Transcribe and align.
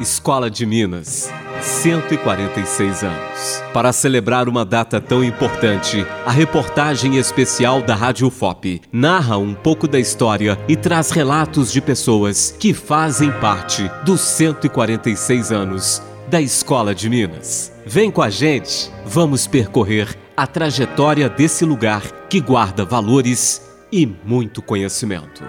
Escola 0.00 0.48
de 0.48 0.64
Minas. 0.64 1.28
146 1.60 3.02
anos. 3.02 3.62
Para 3.72 3.92
celebrar 3.92 4.48
uma 4.48 4.64
data 4.64 5.00
tão 5.00 5.24
importante, 5.24 6.06
a 6.24 6.30
reportagem 6.30 7.16
especial 7.16 7.82
da 7.82 7.96
Rádio 7.96 8.30
FOP 8.30 8.80
narra 8.92 9.36
um 9.38 9.54
pouco 9.54 9.88
da 9.88 9.98
história 9.98 10.56
e 10.68 10.76
traz 10.76 11.10
relatos 11.10 11.72
de 11.72 11.80
pessoas 11.80 12.54
que 12.60 12.72
fazem 12.72 13.32
parte 13.32 13.90
dos 14.04 14.20
146 14.20 15.50
anos 15.50 16.00
da 16.28 16.40
Escola 16.40 16.94
de 16.94 17.10
Minas. 17.10 17.72
Vem 17.84 18.08
com 18.08 18.22
a 18.22 18.30
gente, 18.30 18.92
vamos 19.04 19.48
percorrer 19.48 20.16
a 20.36 20.46
trajetória 20.46 21.28
desse 21.28 21.64
lugar 21.64 22.02
que 22.28 22.40
guarda 22.40 22.84
valores 22.84 23.60
e 23.90 24.06
muito 24.06 24.62
conhecimento. 24.62 25.42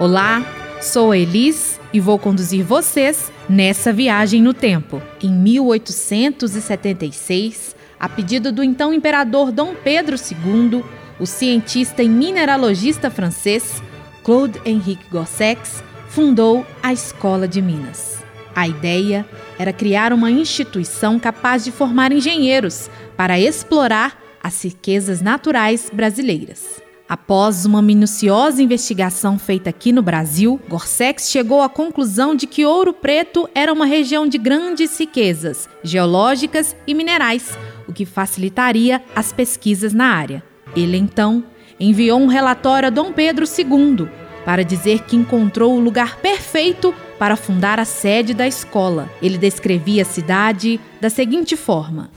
Olá, 0.00 0.44
sou 0.80 1.12
a 1.12 1.18
Elis 1.18 1.78
e 1.92 2.00
vou 2.00 2.18
conduzir 2.18 2.64
vocês 2.64 3.30
nessa 3.46 3.92
viagem 3.92 4.40
no 4.40 4.54
tempo. 4.54 5.02
Em 5.22 5.30
1876, 5.30 7.76
a 8.00 8.08
pedido 8.08 8.50
do 8.50 8.64
então 8.64 8.94
imperador 8.94 9.52
Dom 9.52 9.74
Pedro 9.74 10.16
II, 10.16 10.82
o 11.18 11.26
cientista 11.26 12.02
e 12.02 12.08
mineralogista 12.08 13.10
francês 13.10 13.82
Claude 14.24 14.58
Henrique 14.64 15.04
Gossex 15.10 15.84
fundou 16.08 16.64
a 16.82 16.94
Escola 16.94 17.46
de 17.46 17.60
Minas. 17.60 18.24
A 18.56 18.66
ideia 18.66 19.28
era 19.58 19.70
criar 19.70 20.14
uma 20.14 20.30
instituição 20.30 21.20
capaz 21.20 21.62
de 21.62 21.70
formar 21.70 22.10
engenheiros 22.10 22.88
para 23.18 23.38
explorar 23.38 24.18
as 24.42 24.64
riquezas 24.64 25.20
naturais 25.20 25.90
brasileiras. 25.92 26.80
Após 27.10 27.66
uma 27.66 27.82
minuciosa 27.82 28.62
investigação 28.62 29.36
feita 29.36 29.68
aqui 29.68 29.90
no 29.90 30.00
Brasil, 30.00 30.60
Gorsex 30.68 31.28
chegou 31.28 31.60
à 31.60 31.68
conclusão 31.68 32.36
de 32.36 32.46
que 32.46 32.64
Ouro 32.64 32.92
Preto 32.92 33.50
era 33.52 33.72
uma 33.72 33.84
região 33.84 34.28
de 34.28 34.38
grandes 34.38 34.96
riquezas 34.96 35.68
geológicas 35.82 36.76
e 36.86 36.94
minerais, 36.94 37.58
o 37.88 37.92
que 37.92 38.06
facilitaria 38.06 39.02
as 39.12 39.32
pesquisas 39.32 39.92
na 39.92 40.06
área. 40.06 40.40
Ele 40.76 40.96
então 40.96 41.42
enviou 41.80 42.20
um 42.20 42.28
relatório 42.28 42.86
a 42.86 42.90
Dom 42.90 43.12
Pedro 43.12 43.44
II 43.44 44.08
para 44.44 44.62
dizer 44.62 45.00
que 45.00 45.16
encontrou 45.16 45.76
o 45.76 45.80
lugar 45.80 46.18
perfeito 46.18 46.94
para 47.18 47.34
fundar 47.34 47.80
a 47.80 47.84
sede 47.84 48.32
da 48.32 48.46
escola. 48.46 49.10
Ele 49.20 49.36
descrevia 49.36 50.02
a 50.02 50.06
cidade 50.06 50.78
da 51.00 51.10
seguinte 51.10 51.56
forma: 51.56 52.08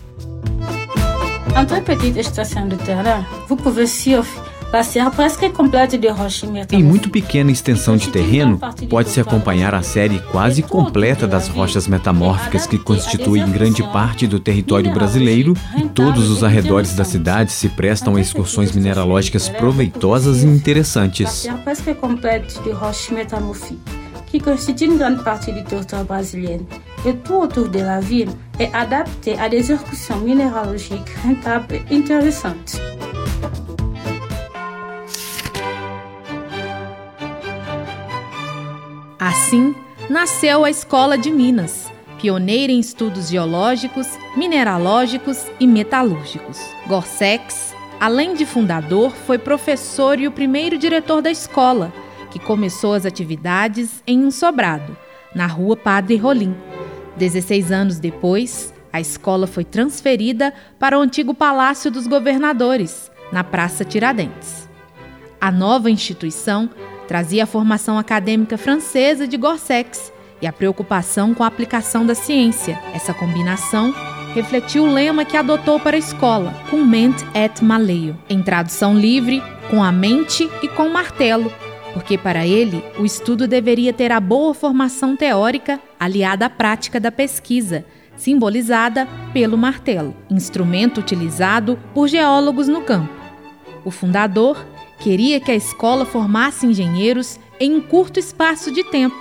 très 1.68 1.82
petite 1.82 2.24
station 2.24 2.68
de 2.68 2.78
terrain, 2.78 3.26
vous 3.48 3.58
pouvez 3.58 3.88
suivre 6.30 6.66
em 6.72 6.84
muito 6.84 7.10
pequena 7.10 7.52
extensão 7.52 7.96
de 7.96 8.10
terreno, 8.10 8.60
pode-se 8.90 9.20
acompanhar 9.20 9.76
a 9.76 9.84
série 9.84 10.20
quase 10.32 10.64
completa 10.64 11.28
das 11.28 11.48
rochas 11.48 11.88
metamórficas 11.88 12.66
que 12.66 12.80
constituem 12.80 13.50
grande 13.52 13.84
parte 13.84 14.26
do 14.26 14.40
território 14.40 14.92
brasileiro 14.92 15.54
e 15.78 15.84
todos 15.90 16.30
os 16.30 16.44
arredores 16.44 16.96
da 16.96 17.04
cidade 17.04 17.52
se 17.52 17.70
prestam 17.70 18.16
a 18.16 18.22
excursões 18.22 18.72
mineralógicas 18.72 19.48
proveitosas 19.48 20.42
e 20.42 20.48
interessantes. 20.48 21.48
qui 24.34 24.40
constitue 24.40 24.86
une 24.86 24.98
grande 24.98 25.24
partie 25.24 25.54
du 25.54 25.64
territoire 25.64 26.06
brésilien. 26.06 26.66
Et 27.06 27.14
tout 27.14 27.36
autour 27.36 27.70
de 27.70 27.78
la 27.78 28.00
ville 28.00 28.32
est 28.60 28.74
adapté 28.74 29.38
à 29.38 29.48
des 29.48 29.72
excursions 29.72 30.18
minéralogiques 30.22 31.16
rentables 31.24 31.76
et 31.76 31.96
intéressantes. 31.96 32.82
Assim, 39.53 39.75
nasceu 40.09 40.66
a 40.66 40.69
Escola 40.72 41.16
de 41.16 41.30
Minas, 41.30 41.91
pioneira 42.19 42.74
em 42.74 42.80
estudos 42.80 43.30
geológicos, 43.30 44.08
mineralógicos 44.36 45.46
e 45.59 45.68
metalúrgicos. 45.68 46.59
Gorsex, 46.88 47.72
além 48.00 48.34
de 48.34 48.47
fundador, 48.47 49.12
foi 49.12 49.38
professor 49.38 50.19
e 50.19 50.28
o 50.28 50.31
primeiro 50.31 50.75
diretor 50.75 51.22
da 51.22 51.30
escola, 51.30 51.94
que 52.31 52.40
começou 52.40 52.96
as 52.96 53.06
atividades 53.06 54.02
em 54.08 54.25
um 54.25 54.31
sobrado, 54.31 54.97
na 55.36 55.46
rua 55.46 55.78
Padre 55.78 56.16
Rolim. 56.16 56.56
16 57.18 57.72
anos 57.72 58.00
depois, 58.00 58.74
a 58.91 59.00
escola 59.00 59.46
foi 59.46 59.64
transferida 59.64 60.52
para 60.80 60.97
o 60.97 61.02
antigo 61.02 61.31
Palácio 61.31 61.91
dos 61.91 62.08
Governadores, 62.08 63.12
na 63.31 63.44
Praça 63.44 63.85
Tiradentes. 63.85 64.68
A 65.40 65.52
nova 65.52 65.91
instituição 65.91 66.72
trazia 67.08 67.44
a 67.44 67.47
formação 67.47 67.97
acadêmica 67.97 68.58
francesa 68.58 69.28
de 69.28 69.38
Gorsex 69.38 70.12
e 70.41 70.47
a 70.47 70.53
preocupação 70.53 71.34
com 71.34 71.44
a 71.44 71.47
aplicação 71.47 72.06
da 72.06 72.16
ciência. 72.16 72.80
Essa 72.94 73.14
combinação 73.14 73.94
refletiu 74.34 74.84
o 74.84 74.91
lema 74.91 75.24
que 75.24 75.38
adotou 75.38 75.80
para 75.80 75.96
a 75.96 76.00
escola, 76.00 76.53
com 76.69 76.78
ment 76.78 77.16
et 77.34 77.64
maleo, 77.64 78.18
em 78.30 78.41
tradução 78.41 78.97
livre, 78.97 79.41
com 79.69 79.84
a 79.84 79.91
mente 79.91 80.50
e 80.62 80.68
com 80.68 80.88
o 80.88 80.94
martelo, 80.94 81.52
porque 81.94 82.18
para 82.18 82.46
ele 82.46 82.84
o 82.97 83.06
estudo 83.06 83.47
deveria 83.47 83.94
ter 83.94 84.12
a 84.12 84.20
boa 84.20 84.53
formação 84.53 85.16
teórica 85.16 85.80
aliada 86.00 86.47
à 86.47 86.50
prática 86.50 87.00
da 87.00 87.12
pesquisa, 87.12 87.85
simbolizada 88.18 89.08
pelo 89.31 89.58
martelo, 89.58 90.16
instrumento 90.30 91.00
utilizado 91.00 91.80
por 91.94 92.08
geólogos 92.08 92.68
no 92.68 92.81
campo. 92.81 93.14
O 93.85 93.91
fundador 93.91 94.66
Queria 95.00 95.40
que 95.40 95.52
a 95.52 95.56
escola 95.56 96.06
formasse 96.06 96.66
engenheiros 96.66 97.40
em 97.59 97.76
um 97.76 97.81
curto 97.81 98.20
espaço 98.20 98.72
de 98.72 98.84
tempo, 98.84 99.16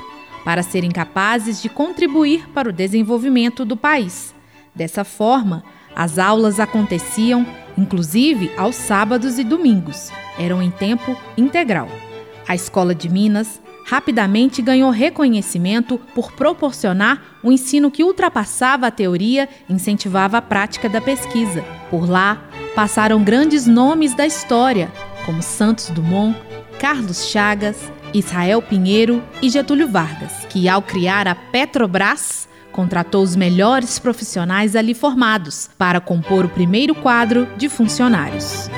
para 0.45 0.63
serem 0.63 0.91
capazes 0.91 1.63
de 1.63 1.69
contribuir 1.69 2.49
para 2.51 2.69
o 2.69 2.73
desenvolvimento 2.73 3.65
do 3.65 3.77
país. 3.77 4.35
Dessa 4.75 5.05
forma, 5.05 5.63
as 5.95 6.19
aulas 6.19 6.59
aconteciam, 6.59 7.47
inclusive 7.77 8.51
aos 8.57 8.75
sábados 8.75 9.39
e 9.39 9.45
domingos, 9.45 10.11
eram 10.39 10.63
em 10.63 10.71
tempo 10.71 11.17
integral. 11.37 11.89
A 12.49 12.55
Escola 12.55 12.95
de 12.95 13.09
Minas 13.09 13.61
rapidamente 13.85 14.63
ganhou 14.63 14.91
reconhecimento 14.91 15.99
por 16.15 16.33
proporcionar 16.33 17.39
um 17.43 17.53
ensino 17.53 17.91
que 17.91 18.05
ultrapassava 18.05 18.87
a 18.87 18.91
teoria 18.91 19.49
e 19.69 19.73
incentivava 19.73 20.39
a 20.39 20.43
prática 20.43 20.89
da 20.89 21.01
pesquisa. 21.01 21.65
Por 21.91 22.09
lá, 22.09 22.43
passaram 22.75 23.23
grandes 23.23 23.67
nomes 23.67 24.15
da 24.15 24.27
história, 24.27 24.91
como 25.25 25.43
Santos 25.43 25.89
Dumont, 25.91 26.37
Carlos 26.79 27.27
Chagas, 27.27 27.91
Israel 28.13 28.61
Pinheiro 28.61 29.23
e 29.41 29.49
Getúlio 29.49 29.89
Vargas, 29.89 30.33
que 30.49 30.69
ao 30.69 30.83
criar 30.83 31.29
a 31.29 31.35
Petrobras, 31.35 32.49
contratou 32.73 33.23
os 33.23 33.37
melhores 33.37 33.99
profissionais 33.99 34.75
ali 34.75 34.95
formados 34.95 35.71
para 35.79 36.01
compor 36.01 36.45
o 36.45 36.49
primeiro 36.49 36.95
quadro 36.95 37.47
de 37.57 37.69
funcionários. 37.69 38.69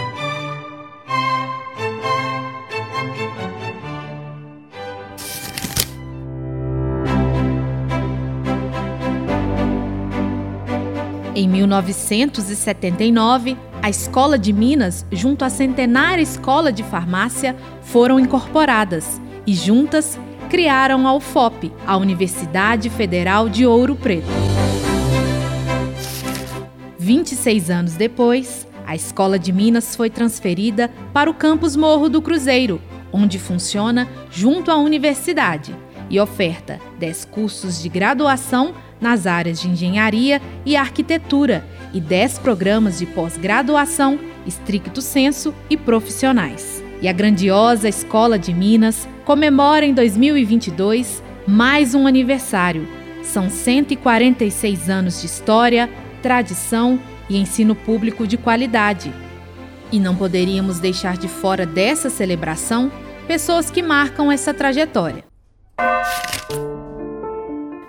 Em 11.37 11.49
1979, 11.49 13.57
a 13.85 13.91
Escola 13.91 14.39
de 14.39 14.51
Minas, 14.51 15.05
junto 15.13 15.45
à 15.45 15.51
centenária 15.51 16.23
Escola 16.23 16.73
de 16.73 16.83
Farmácia, 16.83 17.55
foram 17.83 18.19
incorporadas 18.19 19.21
e 19.47 19.53
juntas 19.53 20.19
criaram 20.49 21.07
a 21.07 21.15
UFOP, 21.15 21.71
a 21.87 21.95
Universidade 21.99 22.89
Federal 22.89 23.47
de 23.47 23.67
Ouro 23.67 23.95
Preto. 23.95 24.27
26 26.99 27.69
anos 27.69 27.93
depois, 27.93 28.67
a 28.87 28.95
Escola 28.95 29.39
de 29.39 29.53
Minas 29.53 29.95
foi 29.95 30.09
transferida 30.09 30.91
para 31.13 31.29
o 31.29 31.35
campus 31.35 31.77
Morro 31.77 32.09
do 32.09 32.23
Cruzeiro, 32.23 32.81
onde 33.13 33.39
funciona 33.39 34.09
junto 34.31 34.71
à 34.71 34.79
universidade 34.79 35.77
e 36.09 36.19
oferta 36.19 36.81
10 36.99 37.27
cursos 37.27 37.83
de 37.83 37.91
graduação 37.91 38.73
nas 39.05 39.27
áreas 39.27 39.61
de 39.61 39.69
engenharia 39.69 40.41
e 40.65 40.77
arquitetura 40.77 41.63
e 41.93 42.01
10 42.01 42.39
programas 42.39 42.99
de 42.99 43.05
pós-graduação, 43.05 44.19
estricto 44.47 45.03
senso 45.03 45.55
e 45.69 45.77
profissionais. 45.77 46.83
E 47.03 47.07
a 47.07 47.13
grandiosa 47.13 47.87
Escola 47.87 48.39
de 48.39 48.55
Minas 48.55 49.07
comemora 49.27 49.85
em 49.85 49.93
2022 49.93 51.23
mais 51.47 51.95
um 51.95 52.07
aniversário. 52.07 52.89
São 53.23 53.51
146 53.51 54.89
anos 54.89 55.21
de 55.21 55.27
história, 55.27 55.91
tradição 56.23 56.99
e 57.29 57.37
ensino 57.37 57.75
público 57.75 58.27
de 58.27 58.39
qualidade. 58.39 59.13
E 59.93 60.01
não 60.01 60.17
poderíamos 60.17 60.79
deixar 60.81 61.19
de 61.19 61.29
fora 61.29 61.67
dessa 61.67 62.09
celebração 62.09 62.91
pessoas 63.29 63.71
que 63.71 63.83
marcam 63.83 64.33
essa 64.33 64.55
trajetória. 64.55 65.25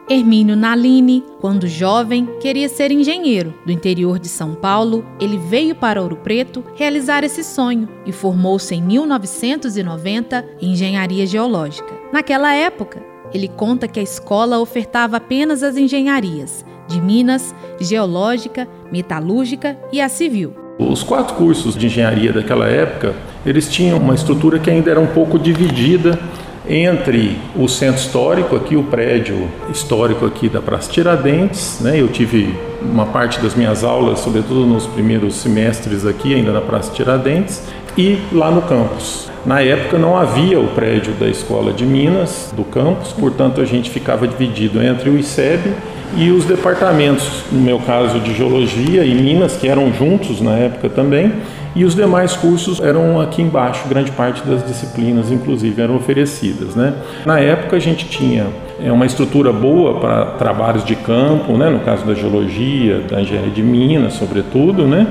Hermínio 0.08 0.56
Nalini, 0.56 1.24
quando 1.42 1.68
jovem, 1.68 2.30
queria 2.40 2.70
ser 2.70 2.92
engenheiro. 2.92 3.56
Do 3.66 3.72
interior 3.72 4.20
de 4.20 4.28
São 4.28 4.54
Paulo, 4.54 5.04
ele 5.20 5.36
veio 5.36 5.74
para 5.74 6.00
Ouro 6.00 6.16
Preto 6.18 6.64
realizar 6.76 7.24
esse 7.24 7.44
sonho 7.44 7.90
e 8.06 8.12
formou-se 8.12 8.76
em 8.76 8.84
1990 8.84 10.46
em 10.62 10.74
engenharia 10.74 11.26
geológica. 11.26 11.92
Naquela 12.14 12.54
época, 12.54 13.02
ele 13.34 13.48
conta 13.48 13.88
que 13.88 14.00
a 14.00 14.04
escola 14.04 14.60
ofertava 14.60 15.18
apenas 15.18 15.64
as 15.64 15.76
engenharias 15.76 16.64
de 16.88 17.02
Minas, 17.02 17.56
Geológica, 17.82 18.68
Metalúrgica 18.92 19.76
e 19.92 20.00
a 20.00 20.08
Civil. 20.08 20.54
Os 20.78 21.02
quatro 21.02 21.36
cursos 21.36 21.76
de 21.76 21.88
engenharia 21.88 22.32
daquela 22.32 22.68
época, 22.68 23.16
eles 23.44 23.68
tinham 23.72 23.98
uma 23.98 24.14
estrutura 24.14 24.60
que 24.60 24.70
ainda 24.70 24.92
era 24.92 25.00
um 25.00 25.08
pouco 25.08 25.40
dividida 25.40 26.20
entre 26.68 27.38
o 27.56 27.68
centro 27.68 28.02
histórico, 28.02 28.56
aqui 28.56 28.76
o 28.76 28.84
prédio 28.84 29.48
histórico 29.70 30.26
aqui 30.26 30.50
da 30.50 30.62
Praça 30.62 30.92
Tiradentes, 30.92 31.80
né? 31.80 32.00
Eu 32.00 32.08
tive 32.08 32.54
uma 32.82 33.06
parte 33.06 33.40
das 33.40 33.56
minhas 33.56 33.84
aulas, 33.84 34.20
sobretudo 34.20 34.66
nos 34.66 34.86
primeiros 34.88 35.36
semestres 35.36 36.06
aqui, 36.06 36.34
ainda 36.34 36.52
na 36.52 36.62
Praça 36.62 36.92
Tiradentes, 36.92 37.62
e 37.98 38.20
lá 38.32 38.52
no 38.52 38.62
campus. 38.64 39.30
Na 39.46 39.62
época 39.62 39.98
não 39.98 40.18
havia 40.18 40.60
o 40.60 40.68
prédio 40.70 41.14
da 41.14 41.28
Escola 41.28 41.72
de 41.72 41.86
Minas, 41.86 42.52
do 42.56 42.64
campus, 42.64 43.14
portanto 43.14 43.62
a 43.62 43.66
gente 43.66 43.90
ficava 43.90 44.28
dividido 44.28 44.82
entre 44.82 45.10
o 45.10 45.20
ICEB 45.20 45.72
e 46.16 46.32
os 46.32 46.46
departamentos, 46.46 47.44
no 47.52 47.60
meu 47.60 47.80
caso 47.80 48.20
de 48.20 48.34
Geologia 48.34 49.04
e 49.04 49.14
Minas, 49.16 49.58
que 49.58 49.68
eram 49.68 49.94
juntos 49.94 50.42
na 50.42 50.56
época 50.58 50.90
também, 50.90 51.34
e 51.76 51.84
os 51.84 51.94
demais 51.94 52.36
cursos 52.38 52.80
eram 52.80 53.20
aqui 53.20 53.42
embaixo, 53.42 53.88
grande 53.90 54.10
parte 54.12 54.42
das 54.48 54.66
disciplinas, 54.66 55.30
inclusive, 55.30 55.82
eram 55.82 55.98
oferecidas. 55.98 56.74
Né? 56.74 56.94
Na 57.26 57.40
época, 57.40 57.76
a 57.76 57.80
gente 57.80 58.08
tinha 58.08 58.48
é, 58.82 58.90
uma 58.92 59.06
estrutura 59.06 59.52
boa 59.52 60.00
para 60.00 60.26
trabalhos 60.38 60.86
de 60.86 60.96
campo, 60.96 61.58
né? 61.58 61.70
no 61.70 61.80
caso 61.80 62.06
da 62.06 62.14
geologia, 62.14 63.02
da 63.10 63.22
engenharia 63.22 63.52
de 63.52 63.62
minas, 63.62 64.14
sobretudo, 64.14 64.88
né? 64.88 65.06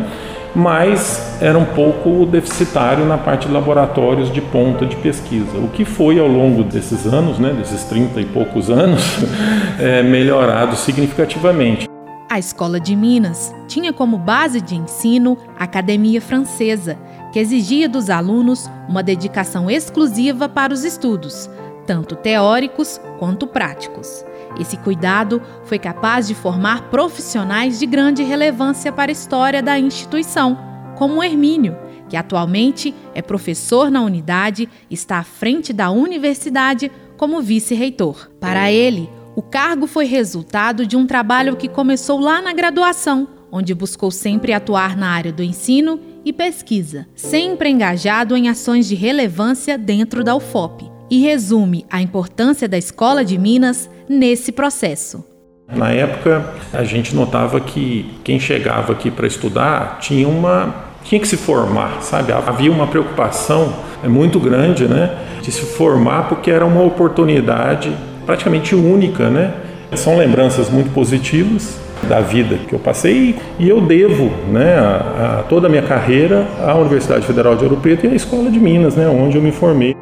Mas 0.55 1.39
era 1.41 1.59
um 1.59 1.65
pouco 1.65 2.25
deficitário 2.27 3.05
na 3.05 3.19
parte 3.19 3.47
de 3.47 3.53
laboratórios 3.53 4.33
de 4.33 4.41
ponta 4.41 4.87
de 4.87 4.97
pesquisa. 4.97 5.59
O 5.59 5.69
que 5.69 5.85
foi 5.85 6.19
ao 6.19 6.29
longo 6.29 6.63
desses 6.63 7.07
anos, 7.07 7.39
né, 7.39 7.53
desses 7.53 7.85
30 7.85 8.21
e 8.21 8.25
poucos 8.27 8.71
anos, 8.71 9.03
é, 9.81 10.03
melhorado 10.03 10.77
significativamente. 10.77 11.89
A 12.31 12.39
Escola 12.39 12.81
de 12.81 12.97
Minas 12.97 13.55
tinha 13.69 13.93
como 13.93 14.19
base 14.19 14.61
de 14.61 14.75
ensino 14.75 15.37
a 15.59 15.65
Academia 15.65 16.21
Francesa, 16.21 16.97
que 17.33 17.39
exigia 17.39 17.89
dos 17.89 18.11
alunos 18.11 18.71
uma 18.89 19.03
dedicação 19.03 19.71
exclusiva 19.71 20.49
para 20.49 20.73
os 20.73 20.85
estudos, 20.85 21.49
tanto 21.87 22.17
teóricos 22.17 23.01
quanto 23.19 23.47
práticos. 23.47 24.25
Esse 24.59 24.77
cuidado 24.77 25.43
foi 25.65 25.79
capaz 25.79 26.29
de 26.29 26.35
formar 26.35 26.91
profissionais 26.91 27.79
de 27.79 27.87
grande 27.87 28.23
relevância 28.23 28.93
para 28.93 29.11
a 29.11 29.13
história 29.13 29.63
da 29.63 29.79
instituição, 29.79 30.57
como 30.97 31.23
Hermínio, 31.23 31.77
que 32.09 32.17
atualmente 32.17 32.95
é 33.15 33.21
professor 33.21 33.91
na 33.91 34.03
unidade 34.03 34.69
e 34.89 34.95
está 34.95 35.19
à 35.19 35.25
frente 35.25 35.73
da 35.73 35.91
universidade 35.91 36.91
como 37.17 37.43
vice-reitor. 37.43 38.31
Para 38.39 38.71
ele, 38.71 39.11
o 39.35 39.43
cargo 39.43 39.87
foi 39.87 40.05
resultado 40.05 40.87
de 40.87 40.97
um 40.97 41.07
trabalho 41.07 41.57
que 41.57 41.69
começou 41.69 42.21
lá 42.21 42.41
na 42.41 42.53
graduação, 42.53 43.29
onde 43.51 43.75
buscou 43.75 44.11
sempre 44.11 44.53
atuar 44.53 44.97
na 44.97 45.09
área 45.09 45.33
do 45.33 45.43
ensino 45.43 46.01
e 46.25 46.33
pesquisa, 46.33 47.07
sempre 47.15 47.69
engajado 47.69 48.37
em 48.37 48.49
ações 48.49 48.87
de 48.87 48.95
relevância 48.95 49.77
dentro 49.77 50.23
da 50.23 50.35
UFOP, 50.35 50.91
e 51.15 51.21
resume 51.21 51.87
a 51.89 52.03
importância 52.03 52.69
da 52.69 52.77
Escola 52.77 53.25
de 53.25 53.39
Minas 53.39 53.89
nesse 54.09 54.51
processo. 54.51 55.25
Na 55.73 55.93
época, 55.93 56.45
a 56.73 56.83
gente 56.83 57.15
notava 57.15 57.61
que 57.61 58.19
quem 58.25 58.41
chegava 58.41 58.95
aqui 58.95 59.13
para 59.13 59.25
estudar 59.25 59.99
tinha 60.01 60.27
uma 60.27 60.75
tinha 61.05 61.21
que 61.21 61.29
se 61.29 61.37
formar, 61.37 62.03
sabe? 62.03 62.33
Havia 62.33 62.73
uma 62.73 62.89
preocupação 62.89 63.73
muito 64.03 64.41
grande, 64.41 64.89
né, 64.89 65.17
de 65.41 65.53
se 65.53 65.61
formar 65.61 66.29
porque 66.29 66.51
era 66.51 66.67
uma 66.67 66.83
oportunidade 66.83 67.93
praticamente 68.27 68.75
única, 68.75 69.31
né? 69.31 69.55
São 69.95 70.19
lembranças 70.19 70.69
muito 70.69 70.91
positivas 70.93 71.79
da 72.09 72.21
vida 72.21 72.59
que 72.69 72.75
eu 72.75 72.79
passei 72.81 73.37
e 73.57 73.69
eu 73.69 73.81
devo 73.81 74.33
né, 74.51 74.79
a, 74.79 75.39
a 75.39 75.43
toda 75.45 75.69
a 75.69 75.71
minha 75.71 75.83
carreira 75.83 76.45
à 76.67 76.75
Universidade 76.75 77.25
Federal 77.25 77.55
de 77.55 77.63
Ouro 77.63 77.77
Preto 77.77 78.05
e 78.05 78.09
à 78.09 78.15
Escola 78.15 78.51
de 78.51 78.59
Minas, 78.59 78.97
né, 78.97 79.07
onde 79.07 79.37
eu 79.37 79.43
me 79.43 79.53
formei. 79.53 79.95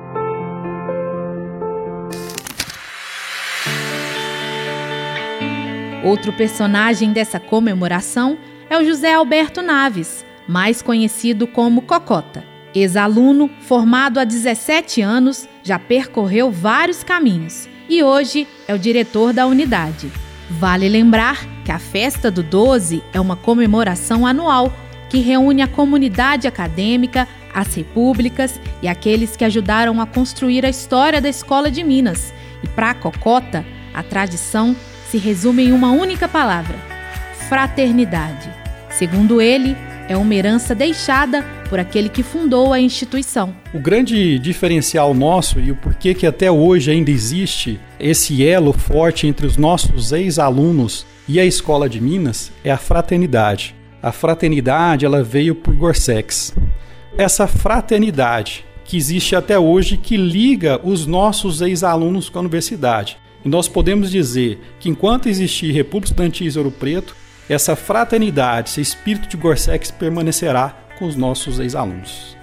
Outro 6.04 6.32
personagem 6.32 7.12
dessa 7.12 7.38
comemoração 7.38 8.36
é 8.68 8.76
o 8.76 8.84
José 8.84 9.14
Alberto 9.14 9.62
Naves, 9.62 10.24
mais 10.48 10.82
conhecido 10.82 11.46
como 11.46 11.82
Cocota. 11.82 12.44
Ex-aluno, 12.74 13.48
formado 13.60 14.18
há 14.18 14.24
17 14.24 15.00
anos, 15.00 15.48
já 15.62 15.78
percorreu 15.78 16.50
vários 16.50 17.04
caminhos 17.04 17.68
e 17.88 18.02
hoje 18.02 18.48
é 18.66 18.74
o 18.74 18.78
diretor 18.78 19.32
da 19.32 19.46
unidade. 19.46 20.10
Vale 20.50 20.88
lembrar 20.88 21.46
que 21.64 21.70
a 21.70 21.78
Festa 21.78 22.32
do 22.32 22.42
12 22.42 23.00
é 23.12 23.20
uma 23.20 23.36
comemoração 23.36 24.26
anual 24.26 24.72
que 25.08 25.18
reúne 25.18 25.62
a 25.62 25.68
comunidade 25.68 26.48
acadêmica, 26.48 27.28
as 27.54 27.74
repúblicas 27.74 28.58
e 28.82 28.88
aqueles 28.88 29.36
que 29.36 29.44
ajudaram 29.44 30.00
a 30.00 30.06
construir 30.06 30.66
a 30.66 30.70
história 30.70 31.20
da 31.20 31.28
Escola 31.28 31.70
de 31.70 31.84
Minas. 31.84 32.32
E 32.62 32.66
para 32.68 32.94
Cocota, 32.94 33.64
a 33.94 34.02
tradição 34.02 34.74
se 35.12 35.18
resume 35.18 35.64
em 35.64 35.72
uma 35.72 35.92
única 35.92 36.26
palavra: 36.26 36.74
fraternidade. 37.46 38.48
Segundo 38.88 39.42
ele, 39.42 39.76
é 40.08 40.16
uma 40.16 40.34
herança 40.34 40.74
deixada 40.74 41.42
por 41.68 41.78
aquele 41.78 42.08
que 42.08 42.22
fundou 42.22 42.72
a 42.72 42.80
instituição. 42.80 43.54
O 43.74 43.78
grande 43.78 44.38
diferencial 44.38 45.12
nosso 45.12 45.60
e 45.60 45.70
o 45.70 45.76
porquê 45.76 46.14
que 46.14 46.26
até 46.26 46.50
hoje 46.50 46.90
ainda 46.90 47.10
existe 47.10 47.78
esse 48.00 48.44
elo 48.46 48.72
forte 48.72 49.26
entre 49.26 49.46
os 49.46 49.58
nossos 49.58 50.12
ex-alunos 50.12 51.06
e 51.28 51.38
a 51.38 51.44
Escola 51.44 51.90
de 51.90 52.00
Minas 52.00 52.50
é 52.64 52.70
a 52.70 52.78
fraternidade. 52.78 53.74
A 54.02 54.12
fraternidade 54.12 55.04
ela 55.04 55.22
veio 55.22 55.54
por 55.54 55.74
Gorsex. 55.74 56.54
Essa 57.18 57.46
fraternidade 57.46 58.64
que 58.84 58.96
existe 58.96 59.36
até 59.36 59.58
hoje 59.58 59.96
que 59.98 60.16
liga 60.16 60.80
os 60.82 61.06
nossos 61.06 61.60
ex-alunos 61.60 62.28
com 62.30 62.38
a 62.38 62.42
universidade. 62.42 63.21
E 63.44 63.48
nós 63.48 63.68
podemos 63.68 64.10
dizer 64.10 64.60
que 64.78 64.88
enquanto 64.88 65.28
existir 65.28 65.72
República 65.72 66.12
Estudantil 66.12 66.52
Ouro 66.56 66.70
Preto, 66.70 67.16
essa 67.48 67.74
fraternidade, 67.74 68.70
esse 68.70 68.80
espírito 68.80 69.28
de 69.28 69.36
Gorsex 69.36 69.90
permanecerá 69.90 70.76
com 70.98 71.06
os 71.06 71.16
nossos 71.16 71.58
ex-alunos. 71.58 72.36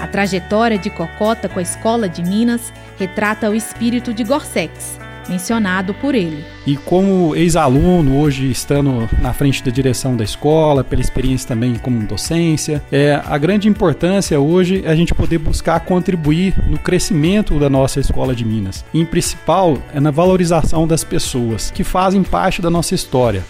A 0.00 0.06
trajetória 0.08 0.78
de 0.78 0.90
Cocota 0.90 1.48
com 1.48 1.58
a 1.58 1.62
Escola 1.62 2.08
de 2.08 2.22
Minas 2.22 2.72
retrata 2.98 3.50
o 3.50 3.54
espírito 3.54 4.12
de 4.14 4.24
Gorsex, 4.24 4.98
mencionado 5.28 5.94
por 5.94 6.14
ele. 6.14 6.44
E 6.66 6.76
como 6.76 7.34
ex-aluno, 7.34 8.18
hoje 8.18 8.50
estando 8.50 9.08
na 9.20 9.32
frente 9.32 9.62
da 9.62 9.70
direção 9.70 10.16
da 10.16 10.24
escola, 10.24 10.84
pela 10.84 11.02
experiência 11.02 11.48
também 11.48 11.74
como 11.74 12.06
docência, 12.06 12.82
é, 12.90 13.20
a 13.24 13.36
grande 13.38 13.68
importância 13.68 14.40
hoje 14.40 14.82
é 14.84 14.90
a 14.90 14.94
gente 14.94 15.14
poder 15.14 15.38
buscar 15.38 15.80
contribuir 15.80 16.54
no 16.68 16.78
crescimento 16.78 17.58
da 17.58 17.68
nossa 17.68 18.00
escola 18.00 18.34
de 18.34 18.44
Minas. 18.44 18.84
E, 18.92 19.00
em 19.00 19.06
principal, 19.06 19.78
é 19.94 20.00
na 20.00 20.10
valorização 20.10 20.86
das 20.86 21.04
pessoas 21.04 21.70
que 21.70 21.84
fazem 21.84 22.22
parte 22.22 22.62
da 22.62 22.70
nossa 22.70 22.94
história. 22.94 23.42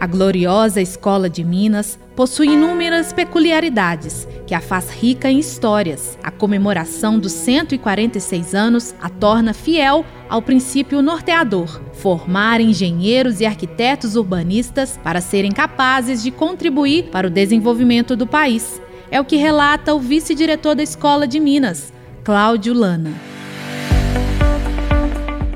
A 0.00 0.06
gloriosa 0.06 0.80
Escola 0.80 1.28
de 1.28 1.44
Minas 1.44 1.98
possui 2.16 2.48
inúmeras 2.48 3.12
peculiaridades 3.12 4.26
que 4.46 4.54
a 4.54 4.60
faz 4.60 4.88
rica 4.88 5.30
em 5.30 5.38
histórias. 5.38 6.18
A 6.22 6.30
comemoração 6.30 7.18
dos 7.18 7.32
146 7.32 8.54
anos 8.54 8.94
a 8.98 9.10
torna 9.10 9.52
fiel 9.52 10.06
ao 10.26 10.40
princípio 10.40 11.02
norteador: 11.02 11.82
formar 11.92 12.62
engenheiros 12.62 13.40
e 13.42 13.44
arquitetos 13.44 14.16
urbanistas 14.16 14.98
para 15.04 15.20
serem 15.20 15.52
capazes 15.52 16.22
de 16.22 16.30
contribuir 16.30 17.10
para 17.10 17.26
o 17.26 17.30
desenvolvimento 17.30 18.16
do 18.16 18.26
país. 18.26 18.80
É 19.10 19.20
o 19.20 19.24
que 19.24 19.36
relata 19.36 19.92
o 19.92 20.00
vice-diretor 20.00 20.74
da 20.74 20.82
Escola 20.82 21.26
de 21.26 21.38
Minas, 21.38 21.92
Cláudio 22.24 22.72
Lana. 22.72 23.12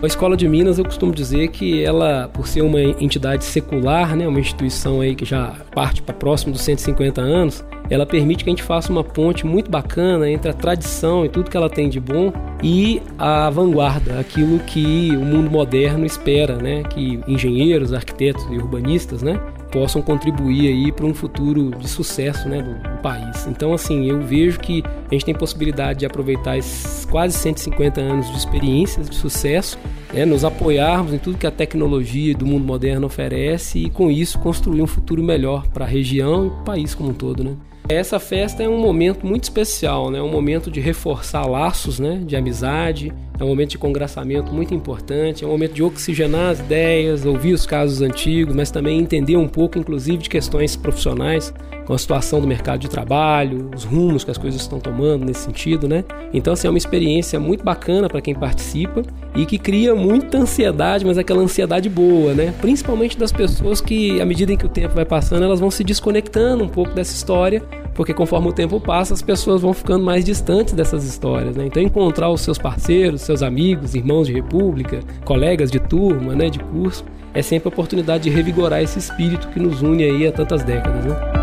A 0.04 0.06
Escola 0.06 0.36
de 0.36 0.46
Minas, 0.46 0.76
eu 0.76 0.84
costumo 0.84 1.14
dizer 1.14 1.48
que 1.48 1.82
ela, 1.82 2.28
por 2.30 2.46
ser 2.46 2.60
uma 2.60 2.78
entidade 2.78 3.42
secular, 3.42 4.14
né, 4.14 4.28
uma 4.28 4.38
instituição 4.38 5.00
aí 5.00 5.14
que 5.14 5.24
já 5.24 5.54
parte 5.74 6.02
para 6.02 6.14
próximo 6.14 6.52
dos 6.52 6.60
150 6.60 7.22
anos, 7.22 7.64
ela 7.88 8.04
permite 8.04 8.44
que 8.44 8.50
a 8.50 8.52
gente 8.52 8.62
faça 8.62 8.92
uma 8.92 9.02
ponte 9.02 9.46
muito 9.46 9.70
bacana 9.70 10.28
entre 10.28 10.50
a 10.50 10.52
tradição 10.52 11.24
e 11.24 11.28
tudo 11.30 11.50
que 11.50 11.56
ela 11.56 11.70
tem 11.70 11.88
de 11.88 12.00
bom 12.00 12.30
e 12.62 13.00
a 13.18 13.48
vanguarda, 13.48 14.20
aquilo 14.20 14.58
que 14.60 15.10
o 15.16 15.20
mundo 15.20 15.50
moderno 15.50 16.04
espera, 16.04 16.56
né? 16.56 16.82
Que 16.82 17.20
engenheiros, 17.26 17.94
arquitetos 17.94 18.44
e 18.50 18.56
urbanistas, 18.56 19.22
né? 19.22 19.40
Possam 19.74 20.00
contribuir 20.00 20.68
aí 20.68 20.92
para 20.92 21.04
um 21.04 21.12
futuro 21.12 21.72
de 21.76 21.88
sucesso 21.88 22.48
né, 22.48 22.62
do, 22.62 22.74
do, 22.74 23.02
país. 23.02 23.44
Então, 23.48 23.74
assim, 23.74 24.08
eu 24.08 24.22
vejo 24.22 24.60
que 24.60 24.84
a 24.86 25.12
gente 25.12 25.24
tem 25.24 25.34
possibilidade 25.34 25.98
de 25.98 26.06
aproveitar 26.06 26.56
esses 26.56 27.04
quase 27.06 27.36
150 27.36 28.00
anos 28.00 28.30
de 28.30 28.36
experiências 28.36 29.10
de 29.10 29.16
sucesso, 29.16 29.76
né, 30.12 30.24
nos 30.24 30.44
apoiarmos 30.44 31.12
em 31.12 31.18
tudo 31.18 31.36
que 31.36 31.46
a 31.46 31.50
tecnologia 31.50 32.36
do 32.36 32.46
mundo 32.46 32.64
moderno 32.64 33.08
oferece 33.08 33.80
e, 33.80 33.90
com 33.90 34.12
isso, 34.12 34.38
construir 34.38 34.80
um 34.80 34.86
futuro 34.86 35.24
melhor 35.24 35.66
para 35.66 35.84
a 35.84 35.88
região 35.88 36.44
e 36.44 36.48
o 36.48 36.64
país 36.64 36.94
como 36.94 37.10
um 37.10 37.14
todo. 37.14 37.42
Né? 37.42 37.56
Essa 37.86 38.18
festa 38.18 38.62
é 38.62 38.68
um 38.68 38.78
momento 38.78 39.26
muito 39.26 39.44
especial, 39.44 40.10
né? 40.10 40.20
um 40.22 40.30
momento 40.30 40.70
de 40.70 40.80
reforçar 40.80 41.44
laços 41.44 41.98
né? 42.00 42.22
de 42.24 42.34
amizade, 42.34 43.12
é 43.38 43.44
um 43.44 43.48
momento 43.48 43.70
de 43.70 43.78
congraçamento 43.78 44.50
muito 44.54 44.72
importante, 44.72 45.44
é 45.44 45.46
um 45.46 45.50
momento 45.50 45.74
de 45.74 45.82
oxigenar 45.82 46.52
as 46.52 46.60
ideias, 46.60 47.26
ouvir 47.26 47.52
os 47.52 47.66
casos 47.66 48.00
antigos, 48.00 48.54
mas 48.54 48.70
também 48.70 48.98
entender 48.98 49.36
um 49.36 49.46
pouco, 49.46 49.78
inclusive, 49.78 50.16
de 50.16 50.30
questões 50.30 50.76
profissionais, 50.76 51.52
com 51.84 51.92
a 51.92 51.98
situação 51.98 52.40
do 52.40 52.46
mercado 52.46 52.80
de 52.80 52.88
trabalho, 52.88 53.70
os 53.74 53.84
rumos 53.84 54.24
que 54.24 54.30
as 54.30 54.38
coisas 54.38 54.60
estão 54.60 54.80
tomando 54.80 55.24
nesse 55.24 55.40
sentido, 55.40 55.88
né? 55.88 56.04
Então, 56.32 56.52
assim, 56.52 56.66
é 56.66 56.70
uma 56.70 56.78
experiência 56.78 57.38
muito 57.38 57.64
bacana 57.64 58.08
para 58.08 58.20
quem 58.20 58.34
participa 58.34 59.02
e 59.34 59.44
que 59.44 59.58
cria 59.58 59.94
muita 59.94 60.38
ansiedade, 60.38 61.04
mas 61.04 61.18
aquela 61.18 61.42
ansiedade 61.42 61.88
boa, 61.88 62.32
né? 62.32 62.54
Principalmente 62.60 63.18
das 63.18 63.32
pessoas 63.32 63.80
que, 63.80 64.20
à 64.20 64.24
medida 64.24 64.52
em 64.52 64.56
que 64.56 64.66
o 64.66 64.68
tempo 64.68 64.94
vai 64.94 65.04
passando, 65.04 65.44
elas 65.44 65.60
vão 65.60 65.70
se 65.70 65.84
desconectando 65.84 66.64
um 66.64 66.68
pouco 66.68 66.92
dessa 66.92 67.14
história 67.14 67.62
porque 67.94 68.12
conforme 68.12 68.48
o 68.48 68.52
tempo 68.52 68.80
passa, 68.80 69.14
as 69.14 69.22
pessoas 69.22 69.62
vão 69.62 69.72
ficando 69.72 70.04
mais 70.04 70.24
distantes 70.24 70.74
dessas 70.74 71.04
histórias, 71.04 71.56
né? 71.56 71.66
Então 71.66 71.82
encontrar 71.82 72.28
os 72.28 72.40
seus 72.40 72.58
parceiros, 72.58 73.22
seus 73.22 73.42
amigos, 73.42 73.94
irmãos 73.94 74.26
de 74.26 74.32
república, 74.32 75.00
colegas 75.24 75.70
de 75.70 75.78
turma, 75.78 76.34
né, 76.34 76.50
de 76.50 76.58
curso, 76.58 77.04
é 77.32 77.40
sempre 77.40 77.68
a 77.68 77.72
oportunidade 77.72 78.24
de 78.24 78.30
revigorar 78.30 78.82
esse 78.82 78.98
espírito 78.98 79.48
que 79.48 79.60
nos 79.60 79.80
une 79.80 80.04
aí 80.04 80.26
há 80.26 80.32
tantas 80.32 80.62
décadas, 80.62 81.04
né? 81.04 81.33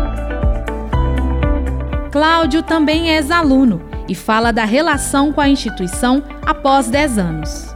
Cláudio 2.12 2.62
também 2.62 3.10
é 3.10 3.14
ex-aluno 3.14 3.80
e 4.06 4.14
fala 4.14 4.52
da 4.52 4.66
relação 4.66 5.32
com 5.32 5.40
a 5.40 5.48
instituição 5.48 6.22
após 6.44 6.90
10 6.90 7.16
anos. 7.16 7.71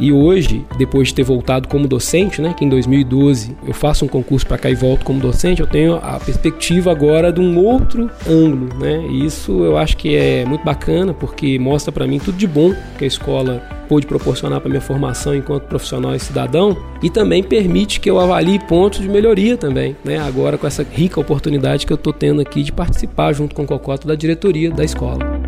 E 0.00 0.10
hoje, 0.10 0.64
depois 0.78 1.08
de 1.08 1.14
ter 1.14 1.22
voltado 1.22 1.68
como 1.68 1.86
docente, 1.86 2.40
né, 2.40 2.54
que 2.56 2.64
em 2.64 2.68
2012 2.70 3.54
eu 3.68 3.74
faço 3.74 4.06
um 4.06 4.08
concurso 4.08 4.46
para 4.46 4.56
cá 4.56 4.70
e 4.70 4.74
volto 4.74 5.04
como 5.04 5.20
docente, 5.20 5.60
eu 5.60 5.66
tenho 5.66 5.96
a 5.96 6.18
perspectiva 6.18 6.90
agora 6.90 7.30
de 7.30 7.38
um 7.38 7.58
outro 7.58 8.10
ângulo, 8.26 8.68
né? 8.78 9.04
E 9.10 9.26
isso 9.26 9.62
eu 9.62 9.76
acho 9.76 9.98
que 9.98 10.16
é 10.16 10.46
muito 10.46 10.64
bacana 10.64 11.12
porque 11.12 11.58
mostra 11.58 11.92
para 11.92 12.06
mim 12.06 12.18
tudo 12.18 12.38
de 12.38 12.46
bom 12.46 12.74
que 12.96 13.04
a 13.04 13.06
escola 13.06 13.62
pôde 13.90 14.06
proporcionar 14.06 14.60
para 14.60 14.70
minha 14.70 14.80
formação 14.80 15.34
enquanto 15.34 15.64
profissional 15.64 16.14
e 16.14 16.18
cidadão 16.18 16.76
e 17.02 17.10
também 17.10 17.42
permite 17.42 18.00
que 18.00 18.08
eu 18.08 18.18
avalie 18.18 18.58
pontos 18.60 19.00
de 19.00 19.08
melhoria 19.08 19.56
também, 19.56 19.94
né? 20.02 20.18
Agora 20.18 20.56
com 20.56 20.66
essa 20.66 20.86
rica 20.90 21.20
oportunidade 21.20 21.84
que 21.84 21.92
eu 21.92 21.96
estou 21.96 22.12
tendo 22.12 22.40
aqui 22.40 22.62
de 22.62 22.72
participar 22.72 23.34
junto 23.34 23.54
com 23.54 23.64
o 23.64 23.66
Cocoto 23.66 24.06
da 24.06 24.14
diretoria 24.14 24.70
da 24.70 24.84
escola. 24.84 25.39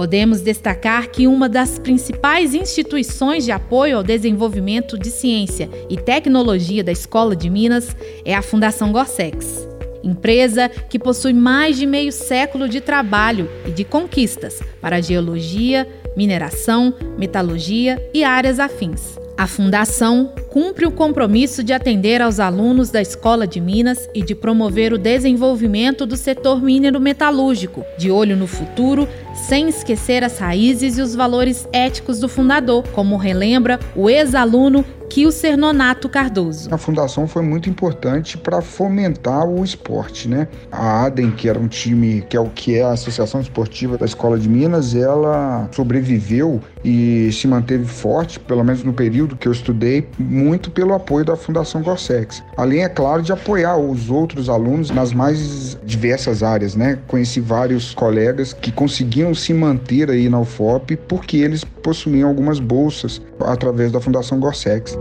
Podemos 0.00 0.40
destacar 0.40 1.10
que 1.10 1.26
uma 1.26 1.46
das 1.46 1.78
principais 1.78 2.54
instituições 2.54 3.44
de 3.44 3.52
apoio 3.52 3.98
ao 3.98 4.02
desenvolvimento 4.02 4.98
de 4.98 5.10
ciência 5.10 5.68
e 5.90 5.98
tecnologia 5.98 6.82
da 6.82 6.90
Escola 6.90 7.36
de 7.36 7.50
Minas 7.50 7.94
é 8.24 8.34
a 8.34 8.40
Fundação 8.40 8.92
Gorsex. 8.92 9.68
Empresa 10.02 10.70
que 10.70 10.98
possui 10.98 11.34
mais 11.34 11.76
de 11.76 11.84
meio 11.84 12.12
século 12.12 12.66
de 12.66 12.80
trabalho 12.80 13.46
e 13.66 13.72
de 13.72 13.84
conquistas 13.84 14.62
para 14.80 15.02
geologia, 15.02 15.86
mineração, 16.16 16.94
metalurgia 17.18 18.02
e 18.14 18.24
áreas 18.24 18.58
afins. 18.58 19.18
A 19.40 19.46
Fundação 19.46 20.34
cumpre 20.50 20.84
o 20.84 20.92
compromisso 20.92 21.64
de 21.64 21.72
atender 21.72 22.20
aos 22.20 22.38
alunos 22.38 22.90
da 22.90 23.00
Escola 23.00 23.46
de 23.46 23.58
Minas 23.58 24.06
e 24.14 24.22
de 24.22 24.34
promover 24.34 24.92
o 24.92 24.98
desenvolvimento 24.98 26.04
do 26.04 26.14
setor 26.14 26.62
minero-metalúrgico, 26.62 27.82
de 27.96 28.10
olho 28.10 28.36
no 28.36 28.46
futuro, 28.46 29.08
sem 29.48 29.70
esquecer 29.70 30.22
as 30.22 30.36
raízes 30.36 30.98
e 30.98 31.00
os 31.00 31.14
valores 31.14 31.66
éticos 31.72 32.20
do 32.20 32.28
fundador, 32.28 32.86
como 32.88 33.16
relembra 33.16 33.80
o 33.96 34.10
ex-aluno 34.10 34.84
Kilser 35.10 35.58
Nonato 35.58 36.08
Cardoso. 36.08 36.72
A 36.72 36.78
fundação 36.78 37.26
foi 37.26 37.42
muito 37.42 37.68
importante 37.68 38.38
para 38.38 38.62
fomentar 38.62 39.44
o 39.44 39.64
esporte, 39.64 40.28
né? 40.28 40.46
A 40.70 41.04
ADEM, 41.06 41.32
que 41.32 41.48
era 41.48 41.58
um 41.58 41.66
time, 41.66 42.24
que 42.28 42.36
é 42.36 42.40
o 42.40 42.48
que 42.48 42.76
é 42.76 42.84
a 42.84 42.92
Associação 42.92 43.40
Esportiva 43.40 43.98
da 43.98 44.06
Escola 44.06 44.38
de 44.38 44.48
Minas, 44.48 44.94
ela 44.94 45.68
sobreviveu 45.72 46.60
e 46.84 47.28
se 47.32 47.48
manteve 47.48 47.86
forte, 47.86 48.38
pelo 48.38 48.62
menos 48.62 48.84
no 48.84 48.92
período 48.92 49.36
que 49.36 49.48
eu 49.48 49.52
estudei, 49.52 50.06
muito 50.16 50.70
pelo 50.70 50.94
apoio 50.94 51.24
da 51.24 51.34
Fundação 51.34 51.82
Gorsex. 51.82 52.40
Além, 52.56 52.84
é 52.84 52.88
claro, 52.88 53.20
de 53.20 53.32
apoiar 53.32 53.76
os 53.76 54.10
outros 54.10 54.48
alunos 54.48 54.90
nas 54.90 55.12
mais 55.12 55.76
diversas 55.84 56.44
áreas, 56.44 56.76
né? 56.76 57.00
Conheci 57.08 57.40
vários 57.40 57.92
colegas 57.94 58.52
que 58.52 58.70
conseguiam 58.70 59.34
se 59.34 59.52
manter 59.52 60.08
aí 60.08 60.28
na 60.28 60.38
UFOP 60.38 60.96
porque 60.96 61.38
eles 61.38 61.64
possuíam 61.64 62.28
algumas 62.28 62.60
bolsas 62.60 63.20
através 63.40 63.90
da 63.90 64.00
Fundação 64.00 64.38
Gorsex. 64.38 64.99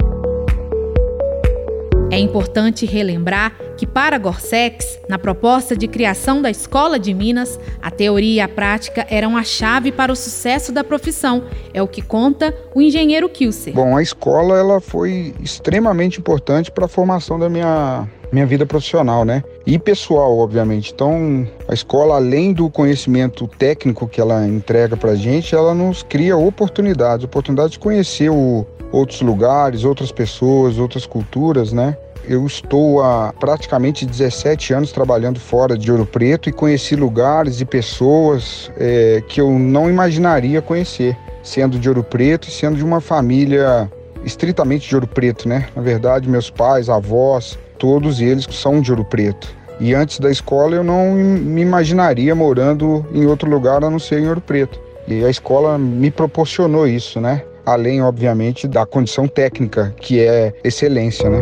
É 2.11 2.17
importante 2.17 2.87
relembrar 2.87 3.55
que, 3.77 3.85
para 3.85 4.17
Gorsex, 4.17 4.99
na 5.07 5.19
proposta 5.19 5.77
de 5.77 5.87
criação 5.87 6.41
da 6.41 6.49
Escola 6.49 6.97
de 6.97 7.13
Minas, 7.13 7.59
a 7.81 7.91
teoria 7.91 8.29
e 8.29 8.41
a 8.41 8.47
prática 8.47 9.05
eram 9.11 9.37
a 9.37 9.43
chave 9.43 9.91
para 9.91 10.11
o 10.11 10.15
sucesso 10.15 10.71
da 10.71 10.83
profissão. 10.83 11.43
É 11.71 11.83
o 11.83 11.87
que 11.87 12.01
conta 12.01 12.55
o 12.73 12.81
engenheiro 12.81 13.29
Kilser. 13.29 13.73
Bom, 13.73 13.95
a 13.95 14.01
escola 14.01 14.57
ela 14.57 14.81
foi 14.81 15.35
extremamente 15.39 16.19
importante 16.19 16.71
para 16.71 16.85
a 16.85 16.89
formação 16.89 17.37
da 17.37 17.47
minha 17.47 18.07
minha 18.31 18.45
vida 18.45 18.65
profissional, 18.65 19.25
né? 19.25 19.43
E 19.65 19.77
pessoal, 19.77 20.38
obviamente. 20.38 20.91
Então, 20.93 21.48
a 21.67 21.74
escola, 21.74 22.15
além 22.15 22.53
do 22.53 22.69
conhecimento 22.69 23.48
técnico 23.48 24.07
que 24.07 24.21
ela 24.21 24.48
entrega 24.48 24.95
para 24.95 25.15
gente, 25.15 25.55
ela 25.55 25.74
nos 25.74 26.03
cria 26.03 26.38
oportunidades, 26.38 27.25
oportunidades 27.25 27.71
de 27.71 27.79
conhecer 27.79 28.29
o, 28.29 28.65
outros 28.91 29.21
lugares, 29.21 29.83
outras 29.83 30.12
pessoas, 30.12 30.77
outras 30.77 31.05
culturas, 31.05 31.71
né? 31.71 31.98
Eu 32.27 32.45
estou 32.45 33.01
há 33.01 33.33
praticamente 33.39 34.05
17 34.05 34.74
anos 34.74 34.91
trabalhando 34.91 35.39
fora 35.39 35.77
de 35.77 35.91
Ouro 35.91 36.05
Preto 36.05 36.50
e 36.50 36.51
conheci 36.51 36.95
lugares 36.95 37.59
e 37.59 37.65
pessoas 37.65 38.71
é, 38.77 39.24
que 39.27 39.41
eu 39.41 39.50
não 39.57 39.89
imaginaria 39.89 40.62
conhecer, 40.62 41.17
sendo 41.41 41.79
de 41.79 41.89
Ouro 41.89 42.03
Preto 42.03 42.48
e 42.48 42.51
sendo 42.51 42.77
de 42.77 42.83
uma 42.83 43.01
família 43.01 43.89
estritamente 44.24 44.88
de 44.88 44.95
Ouro 44.95 45.07
Preto, 45.07 45.48
né? 45.48 45.69
Na 45.75 45.81
verdade, 45.81 46.29
meus 46.29 46.50
pais, 46.50 46.89
avós, 46.89 47.57
todos 47.79 48.21
eles 48.21 48.45
são 48.51 48.81
de 48.81 48.91
Ouro 48.91 49.03
Preto. 49.03 49.57
E 49.79 49.95
antes 49.95 50.19
da 50.19 50.29
escola 50.29 50.75
eu 50.75 50.83
não 50.83 51.13
me 51.13 51.62
imaginaria 51.62 52.36
morando 52.36 53.05
em 53.13 53.25
outro 53.25 53.50
lugar 53.50 53.83
a 53.83 53.89
não 53.89 53.98
ser 53.98 54.19
em 54.19 54.27
Ouro 54.27 54.41
Preto. 54.41 54.79
E 55.07 55.25
a 55.25 55.29
escola 55.29 55.77
me 55.77 56.12
proporcionou 56.12 56.86
isso, 56.86 57.19
né? 57.19 57.41
além, 57.69 58.01
obviamente, 58.01 58.67
da 58.67 58.86
condição 58.86 59.27
técnica, 59.27 59.93
que 60.00 60.19
é 60.19 60.53
excelência, 60.63 61.29
né? 61.29 61.39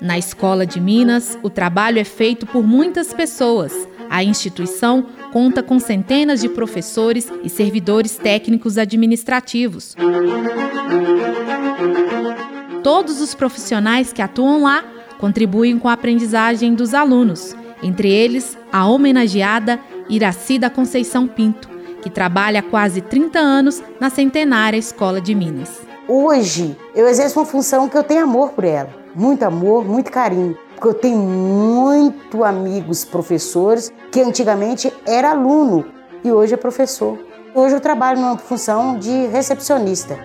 Na 0.00 0.18
Escola 0.18 0.64
de 0.64 0.80
Minas, 0.80 1.38
o 1.42 1.50
trabalho 1.50 1.98
é 1.98 2.04
feito 2.04 2.46
por 2.46 2.62
muitas 2.62 3.12
pessoas. 3.12 3.72
A 4.16 4.24
instituição 4.24 5.04
conta 5.30 5.62
com 5.62 5.78
centenas 5.78 6.40
de 6.40 6.48
professores 6.48 7.30
e 7.44 7.50
servidores 7.50 8.16
técnicos 8.16 8.78
administrativos. 8.78 9.94
Todos 12.82 13.20
os 13.20 13.34
profissionais 13.34 14.14
que 14.14 14.22
atuam 14.22 14.62
lá 14.62 14.82
contribuem 15.18 15.78
com 15.78 15.86
a 15.86 15.92
aprendizagem 15.92 16.74
dos 16.74 16.94
alunos, 16.94 17.54
entre 17.82 18.10
eles 18.10 18.56
a 18.72 18.86
homenageada 18.86 19.78
Iraci 20.08 20.58
da 20.58 20.70
Conceição 20.70 21.28
Pinto, 21.28 21.68
que 22.00 22.08
trabalha 22.08 22.60
há 22.60 22.62
quase 22.62 23.02
30 23.02 23.38
anos 23.38 23.82
na 24.00 24.08
centenária 24.08 24.78
Escola 24.78 25.20
de 25.20 25.34
Minas. 25.34 25.82
Hoje 26.08 26.74
eu 26.94 27.06
exerço 27.06 27.38
uma 27.38 27.44
função 27.44 27.86
que 27.86 27.98
eu 27.98 28.02
tenho 28.02 28.22
amor 28.22 28.52
por 28.52 28.64
ela, 28.64 28.88
muito 29.14 29.42
amor, 29.42 29.84
muito 29.84 30.10
carinho, 30.10 30.56
porque 30.76 30.88
eu 30.88 30.94
tenho 30.94 31.18
muito 31.18 32.44
amigos 32.44 33.02
professores 33.04 33.90
que 34.12 34.20
antigamente 34.20 34.92
era 35.06 35.30
aluno 35.30 35.86
e 36.22 36.30
hoje 36.30 36.52
é 36.52 36.56
professor. 36.56 37.18
Hoje 37.54 37.74
eu 37.74 37.80
trabalho 37.80 38.20
numa 38.20 38.36
função 38.36 38.98
de 38.98 39.26
recepcionista. 39.28 40.18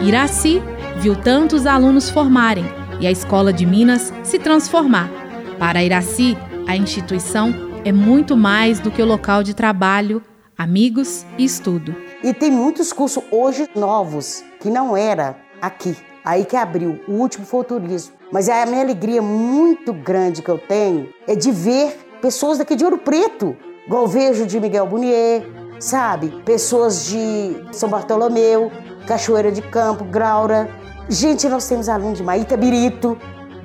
Iraci 0.00 0.62
viu 1.00 1.20
tantos 1.20 1.66
alunos 1.66 2.08
formarem 2.08 2.64
e 3.00 3.06
a 3.08 3.10
Escola 3.10 3.52
de 3.52 3.66
Minas 3.66 4.12
se 4.22 4.38
transformar. 4.38 5.10
Para 5.58 5.82
Iraci, 5.82 6.38
a 6.68 6.76
instituição 6.76 7.52
é 7.84 7.90
muito 7.90 8.36
mais 8.36 8.78
do 8.78 8.92
que 8.92 9.02
o 9.02 9.06
local 9.06 9.42
de 9.42 9.52
trabalho, 9.52 10.22
amigos 10.56 11.26
e 11.36 11.44
estudo. 11.44 11.94
E 12.22 12.32
tem 12.32 12.52
muitos 12.52 12.92
cursos 12.92 13.24
hoje 13.32 13.68
novos 13.74 14.44
que 14.60 14.70
não 14.70 14.96
era 14.96 15.36
aqui. 15.60 15.96
Aí 16.28 16.44
que 16.44 16.56
abriu, 16.56 17.00
o 17.08 17.12
último 17.12 17.46
foi 17.46 17.60
o 17.60 17.64
turismo. 17.64 18.12
Mas 18.30 18.50
a 18.50 18.66
minha 18.66 18.82
alegria 18.82 19.22
muito 19.22 19.94
grande 19.94 20.42
que 20.42 20.50
eu 20.50 20.58
tenho 20.58 21.08
é 21.26 21.34
de 21.34 21.50
ver 21.50 22.18
pessoas 22.20 22.58
daqui 22.58 22.76
de 22.76 22.84
Ouro 22.84 22.98
Preto, 22.98 23.56
igual 23.86 24.06
vejo 24.06 24.44
de 24.44 24.60
Miguel 24.60 24.86
Bunier, 24.86 25.42
sabe? 25.80 26.28
Pessoas 26.44 27.06
de 27.06 27.56
São 27.72 27.88
Bartolomeu, 27.88 28.70
Cachoeira 29.06 29.50
de 29.50 29.62
Campo, 29.62 30.04
Graura. 30.04 30.68
Gente, 31.08 31.48
nós 31.48 31.66
temos 31.66 31.88
alunos 31.88 32.18
de 32.18 32.24
Maíta 32.24 32.58
Birito, 32.58 33.16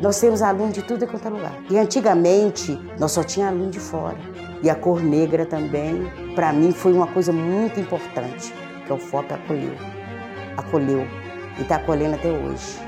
nós 0.01 0.17
temos 0.21 0.41
alunos 0.41 0.73
de 0.73 0.83
tudo 0.83 1.05
quanto 1.05 1.27
é 1.27 1.31
lugar. 1.31 1.61
E 1.69 1.77
antigamente, 1.77 2.79
nós 2.97 3.11
só 3.11 3.23
tinha 3.23 3.49
aluno 3.49 3.71
de 3.71 3.79
fora. 3.81 4.15
E 4.61 4.69
a 4.69 4.75
cor 4.75 5.03
negra 5.03 5.45
também, 5.45 6.09
para 6.33 6.53
mim, 6.53 6.71
foi 6.71 6.93
uma 6.93 7.07
coisa 7.07 7.33
muito 7.33 7.77
importante, 7.77 8.53
que 8.87 8.93
o 8.93 8.97
FOP 8.97 9.33
acolheu. 9.33 9.73
Acolheu. 10.55 11.22
E 11.57 11.61
está 11.61 11.75
acolhendo 11.75 12.15
até 12.15 12.29
hoje. 12.29 12.79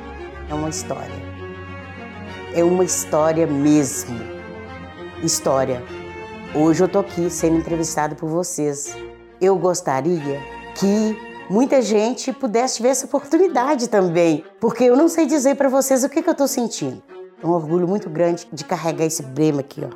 É 0.50 0.54
uma 0.54 0.70
história. 0.70 1.16
É 2.54 2.64
uma 2.64 2.84
história 2.84 3.46
mesmo. 3.46 4.18
História. 5.24 5.84
Hoje 6.54 6.84
eu 6.84 6.88
tô 6.88 7.00
aqui 7.00 7.30
sendo 7.30 7.58
entrevistado 7.58 8.16
por 8.16 8.30
vocês. 8.30 8.96
Eu 9.42 9.58
gostaria 9.58 10.40
que 10.76 11.18
muita 11.50 11.82
gente 11.82 12.32
pudesse 12.32 12.82
ver 12.82 12.90
essa 12.90 13.06
oportunidade 13.06 13.90
também, 13.90 14.44
porque 14.60 14.86
eu 14.86 14.96
não 14.96 15.08
sei 15.08 15.26
dizer 15.26 15.56
para 15.56 15.70
vocês 15.70 16.04
o 16.04 16.10
que, 16.10 16.22
que 16.22 16.30
eu 16.30 16.32
estou 16.32 16.48
sentindo. 16.48 17.04
É 17.44 17.46
um 17.46 17.52
orgulho 17.52 17.88
muito 17.88 18.10
grande 18.10 18.48
de 18.52 18.64
carregar 18.64 19.06
esse 19.06 19.22
brema 19.22 19.60
aqui, 19.60 19.82
ó. 19.84 19.90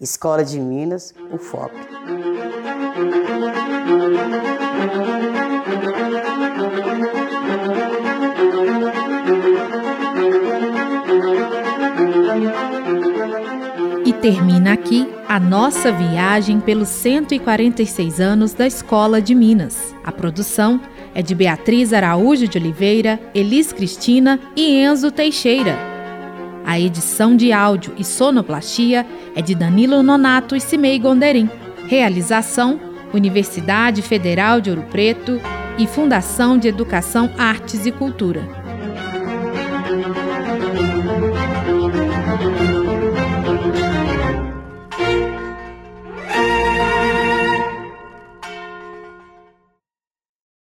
Escola 0.00 0.44
de 0.44 0.58
Minas, 0.58 1.14
o 1.32 1.38
FOP. 1.38 1.72
Termina 14.22 14.74
aqui 14.74 15.04
a 15.28 15.40
nossa 15.40 15.90
viagem 15.90 16.60
pelos 16.60 16.88
146 16.90 18.20
anos 18.20 18.54
da 18.54 18.64
Escola 18.64 19.20
de 19.20 19.34
Minas. 19.34 19.92
A 20.04 20.12
produção 20.12 20.80
é 21.12 21.20
de 21.20 21.34
Beatriz 21.34 21.92
Araújo 21.92 22.46
de 22.46 22.56
Oliveira, 22.56 23.18
Elis 23.34 23.72
Cristina 23.72 24.38
e 24.54 24.80
Enzo 24.80 25.10
Teixeira. 25.10 25.76
A 26.64 26.78
edição 26.78 27.36
de 27.36 27.52
áudio 27.52 27.94
e 27.98 28.04
sonoplastia 28.04 29.04
é 29.34 29.42
de 29.42 29.56
Danilo 29.56 30.04
Nonato 30.04 30.54
e 30.54 30.60
Cimei 30.60 31.00
Gonderim. 31.00 31.50
Realização: 31.88 32.78
Universidade 33.12 34.02
Federal 34.02 34.60
de 34.60 34.70
Ouro 34.70 34.84
Preto 34.88 35.40
e 35.76 35.84
Fundação 35.84 36.56
de 36.56 36.68
Educação, 36.68 37.28
Artes 37.36 37.86
e 37.86 37.90
Cultura. 37.90 38.61